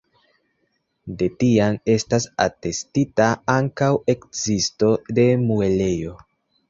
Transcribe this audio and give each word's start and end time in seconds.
De 1.17 1.27
tiam 1.43 1.75
estas 1.97 2.25
atestita 2.45 3.27
ankaŭ 3.59 3.93
ekzisto 4.15 4.91
de 5.21 5.27
muelejo. 5.47 6.17